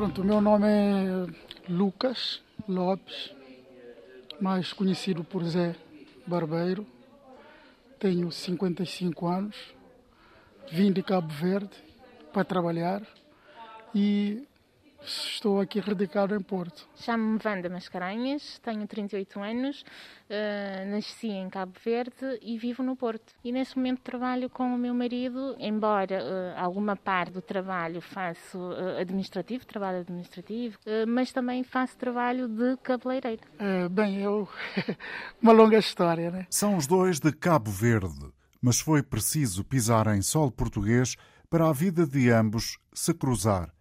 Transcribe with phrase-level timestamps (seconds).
[0.00, 1.26] Pronto, o meu nome é
[1.68, 3.34] Lucas Lopes,
[4.40, 5.76] mais conhecido por Zé
[6.26, 6.86] Barbeiro.
[7.98, 9.54] Tenho 55 anos,
[10.72, 11.76] vim de Cabo Verde
[12.32, 13.02] para trabalhar
[13.94, 14.48] e
[15.02, 16.88] estou aqui radicado em Porto.
[16.96, 23.32] Chamo-me Wanda Mascarenhas, tenho 38 anos, uh, nasci em Cabo Verde e vivo no Porto.
[23.42, 28.58] E neste momento trabalho com o meu marido, embora uh, alguma parte do trabalho faço
[28.58, 33.42] uh, administrativo, trabalho administrativo, mas também faço trabalho de cabeleireiro.
[33.90, 34.48] bem, eu...
[35.40, 36.46] uma longa história, né?
[36.50, 41.16] São os dois de Cabo Verde, mas foi preciso pisar em solo português
[41.48, 43.72] para a vida de ambos se cruzar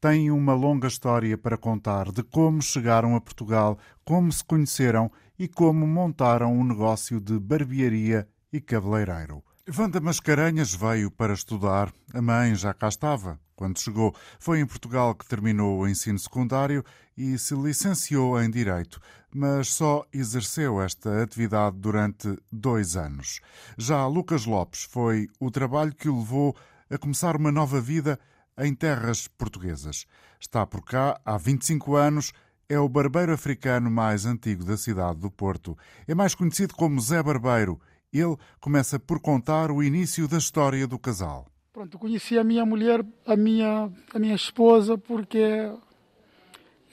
[0.00, 5.48] têm uma longa história para contar de como chegaram a Portugal, como se conheceram e
[5.48, 9.42] como montaram um negócio de barbearia e cabeleireiro.
[9.78, 11.90] Wanda Mascarenhas veio para estudar.
[12.12, 14.14] A mãe já cá estava quando chegou.
[14.38, 16.84] Foi em Portugal que terminou o ensino secundário
[17.16, 19.00] e se licenciou em Direito,
[19.34, 23.40] mas só exerceu esta atividade durante dois anos.
[23.78, 26.54] Já Lucas Lopes foi o trabalho que o levou
[26.90, 28.18] a começar uma nova vida
[28.58, 30.06] em terras portuguesas.
[30.40, 32.32] Está por cá há 25 anos,
[32.68, 35.76] é o barbeiro africano mais antigo da cidade do Porto.
[36.06, 37.80] É mais conhecido como Zé Barbeiro.
[38.12, 41.46] Ele começa por contar o início da história do casal.
[41.72, 45.42] Pronto, conheci a minha mulher, a minha, a minha esposa, porque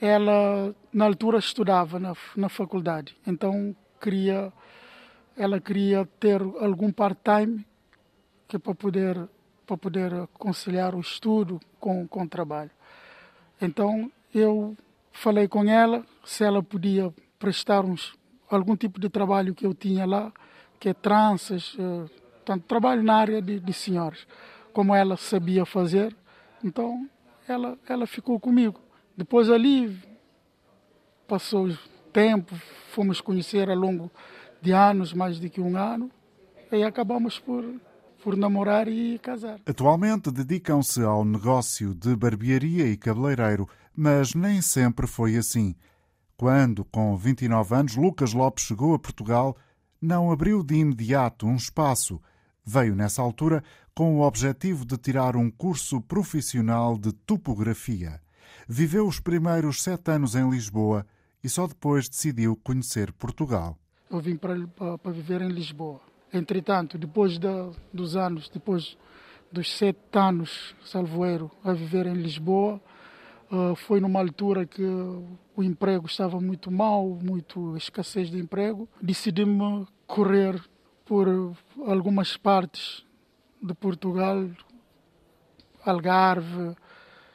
[0.00, 3.16] ela na altura estudava na, na faculdade.
[3.24, 4.52] Então queria,
[5.36, 7.64] ela queria ter algum part-time
[8.48, 9.28] que é para poder
[9.66, 12.70] para poder conciliar o estudo com, com o trabalho.
[13.60, 14.76] Então eu
[15.12, 18.14] falei com ela se ela podia prestar uns,
[18.50, 20.32] algum tipo de trabalho que eu tinha lá,
[20.78, 22.10] que é tranças, uh,
[22.44, 24.26] tanto trabalho na área de, de senhoras,
[24.72, 26.16] como ela sabia fazer.
[26.62, 27.08] Então
[27.46, 28.80] ela, ela ficou comigo.
[29.16, 29.96] Depois ali
[31.28, 31.78] passou o
[32.12, 32.54] tempo,
[32.90, 34.10] fomos conhecer ao longo
[34.60, 36.10] de anos, mais de que um ano,
[36.70, 37.64] e acabamos por
[38.22, 39.60] por namorar e casar.
[39.66, 45.74] Atualmente dedicam-se ao negócio de barbearia e cabeleireiro, mas nem sempre foi assim.
[46.36, 49.56] Quando, com 29 anos, Lucas Lopes chegou a Portugal,
[50.00, 52.20] não abriu de imediato um espaço.
[52.64, 53.62] Veio nessa altura
[53.94, 58.20] com o objetivo de tirar um curso profissional de topografia.
[58.68, 61.04] Viveu os primeiros sete anos em Lisboa
[61.42, 63.76] e só depois decidiu conhecer Portugal.
[64.08, 67.48] Eu vim para, para, para viver em Lisboa Entretanto, depois de,
[67.92, 68.96] dos anos, depois
[69.50, 72.80] dos sete anos, salvoeiro, a viver em Lisboa,
[73.50, 78.88] uh, foi numa altura que o emprego estava muito mal, muito escassez de emprego.
[79.00, 80.58] Decidi-me correr
[81.04, 81.54] por
[81.86, 83.04] algumas partes
[83.60, 84.48] de Portugal,
[85.84, 86.74] Algarve,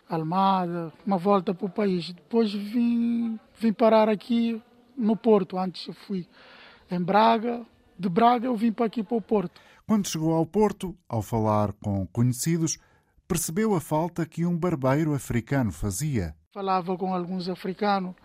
[0.09, 2.11] Almada, uma volta para o país.
[2.11, 4.61] Depois vim, vim parar aqui
[4.97, 5.57] no Porto.
[5.57, 6.25] Antes fui
[6.89, 7.65] em Braga,
[7.97, 9.59] de Braga eu vim para aqui para o Porto.
[9.85, 12.77] Quando chegou ao Porto, ao falar com conhecidos,
[13.27, 16.35] percebeu a falta que um barbeiro africano fazia.
[16.53, 18.15] Falava com alguns africanos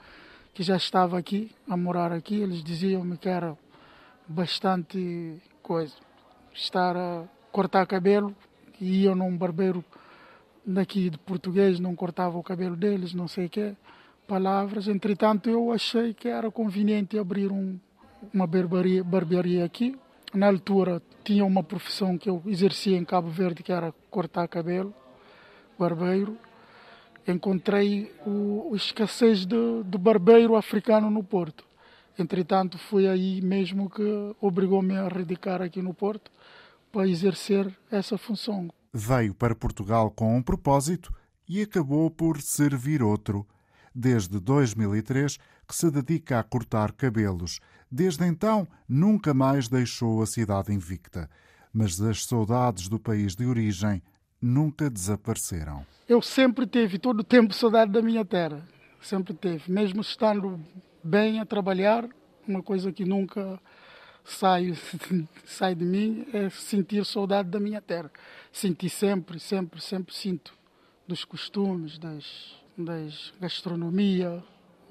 [0.55, 3.57] que já estavam aqui, a morar aqui, eles diziam-me que era
[4.29, 5.95] bastante coisa.
[6.53, 8.35] Estar a cortar cabelo,
[8.81, 9.85] e iam num barbeiro
[10.67, 13.77] daqui de português, não cortava o cabelo deles, não sei o quê,
[14.27, 14.89] palavras.
[14.89, 17.79] Entretanto, eu achei que era conveniente abrir um,
[18.33, 19.99] uma barbearia, barbearia aqui.
[20.35, 24.95] Na altura tinha uma profissão que eu exercia em Cabo Verde, que era cortar cabelo,
[25.79, 26.37] barbeiro.
[27.27, 31.65] Encontrei o, o escassez de, de barbeiro africano no Porto.
[32.19, 36.31] Entretanto, foi aí mesmo que obrigou-me a radicar aqui no Porto
[36.91, 38.69] para exercer essa função.
[38.93, 41.13] Veio para Portugal com um propósito
[41.49, 43.47] e acabou por servir outro.
[43.95, 47.61] Desde 2003 que se dedica a cortar cabelos.
[47.95, 51.29] Desde então, nunca mais deixou a cidade invicta.
[51.71, 54.03] Mas as saudades do país de origem
[54.41, 55.85] nunca desapareceram.
[56.09, 58.67] Eu sempre tive, todo o tempo, saudade da minha terra.
[59.03, 59.71] Sempre teve.
[59.71, 60.59] Mesmo estando
[61.05, 62.09] bem a trabalhar,
[62.49, 63.61] uma coisa que nunca
[64.25, 64.73] sai,
[65.45, 68.11] sai de mim é sentir saudade da minha terra.
[68.51, 70.55] Senti sempre, sempre, sempre sinto
[71.07, 74.43] dos costumes, das, das gastronomia,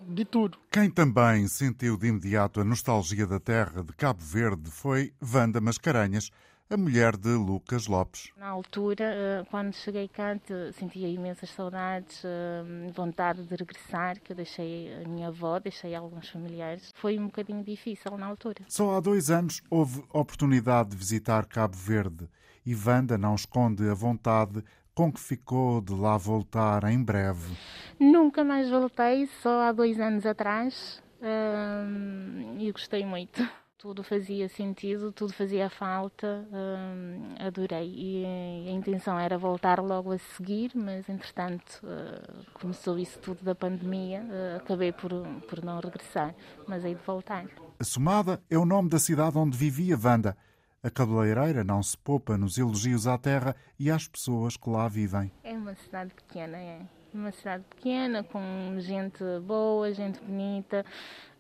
[0.08, 0.58] de tudo.
[0.72, 6.32] Quem também sentiu de imediato a nostalgia da terra de Cabo Verde foi Wanda Mascarenhas,
[6.70, 8.30] a mulher de Lucas Lopes.
[8.38, 10.40] Na altura, eh, quando cheguei cá,
[10.74, 16.30] sentia imensas saudades, eh, vontade de regressar, que eu deixei a minha avó, deixei alguns
[16.30, 16.94] familiares.
[16.96, 18.64] Foi um bocadinho difícil na altura.
[18.70, 22.30] Só há dois anos houve oportunidade de visitar Cabo Verde
[22.66, 24.64] e Wanda não esconde a vontade
[25.02, 27.58] com que ficou de lá voltar em breve?
[28.00, 33.42] Nunca mais voltei, só há dois anos atrás, hum, e gostei muito.
[33.80, 37.92] Tudo fazia sentido, tudo fazia falta, hum, adorei.
[37.96, 38.26] E
[38.68, 44.22] a intenção era voltar logo a seguir, mas entretanto uh, começou isso tudo da pandemia,
[44.22, 45.10] uh, acabei por,
[45.50, 46.36] por não regressar,
[46.68, 47.48] mas hei de voltar.
[47.80, 50.38] A Somada é o nome da cidade onde vivia Wanda.
[50.84, 55.32] A cabeleireira não se poupa nos elogios à terra e às pessoas que lá vivem.
[55.44, 56.82] É uma cidade pequena, é.
[57.14, 58.42] Uma cidade pequena, com
[58.80, 60.84] gente boa, gente bonita,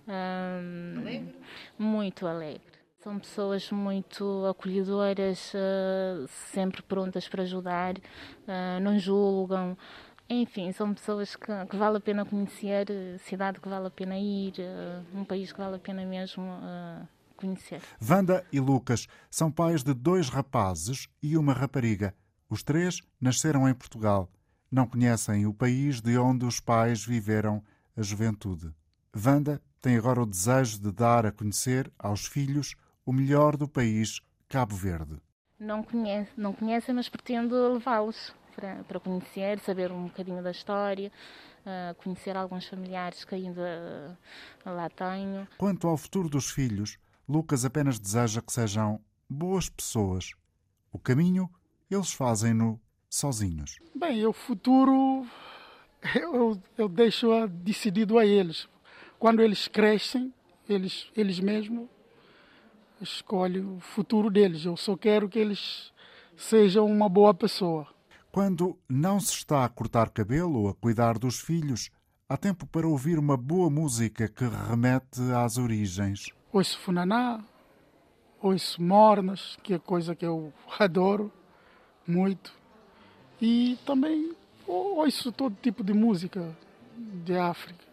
[0.07, 1.35] hum, alegre.
[1.79, 2.61] muito alegre.
[2.99, 9.75] São pessoas muito acolhedoras, uh, sempre prontas para ajudar, uh, não julgam.
[10.29, 12.85] Enfim, são pessoas que, que, vale a pena conhecer,
[13.21, 17.07] cidade que vale a pena ir, uh, um país que vale a pena mesmo uh,
[17.41, 17.81] conhecer.
[18.01, 22.15] Wanda e Lucas são pais de dois rapazes e uma rapariga.
[22.49, 24.29] Os três nasceram em Portugal.
[24.71, 27.61] Não conhecem o país de onde os pais viveram
[27.97, 28.73] a juventude.
[29.13, 34.21] Wanda tem agora o desejo de dar a conhecer aos filhos o melhor do país,
[34.47, 35.19] Cabo Verde.
[35.59, 41.11] Não conhece, não conhecem, mas pretendo levá-los para, para conhecer, saber um bocadinho da história,
[41.65, 44.17] uh, conhecer alguns familiares que ainda
[44.65, 45.47] uh, lá tenho.
[45.57, 46.97] Quanto ao futuro dos filhos,
[47.31, 48.99] Lucas apenas deseja que sejam
[49.29, 50.33] boas pessoas.
[50.91, 51.49] O caminho,
[51.89, 52.77] eles fazem-no
[53.09, 53.77] sozinhos.
[53.95, 55.25] Bem, o futuro
[56.13, 58.67] eu, eu deixo decidido a eles.
[59.17, 60.33] Quando eles crescem,
[60.67, 61.87] eles, eles mesmos
[62.99, 64.65] escolhem o futuro deles.
[64.65, 65.93] Eu só quero que eles
[66.35, 67.87] sejam uma boa pessoa.
[68.29, 71.89] Quando não se está a cortar cabelo ou a cuidar dos filhos,
[72.27, 76.29] há tempo para ouvir uma boa música que remete às origens.
[76.51, 77.43] Ouço funaná,
[78.41, 81.31] ouço mornas, que é coisa que eu adoro
[82.05, 82.53] muito.
[83.41, 84.33] E também
[84.67, 86.55] ouço todo tipo de música
[87.23, 87.85] de África.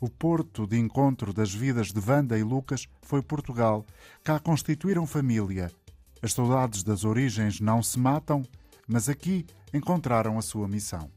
[0.00, 3.84] O porto de encontro das vidas de Wanda e Lucas foi Portugal.
[4.22, 5.70] Cá constituíram família.
[6.22, 8.42] As saudades das origens não se matam
[8.86, 9.44] mas aqui
[9.74, 11.10] encontraram a sua missão.